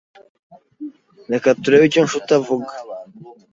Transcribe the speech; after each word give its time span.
Reka 1.33 1.47
turebe 1.61 1.83
icyo 1.87 2.01
Nshuti 2.05 2.29
avuga. 2.39 2.69